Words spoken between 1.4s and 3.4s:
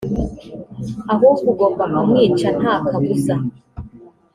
ugomba kumwica nta kabuza.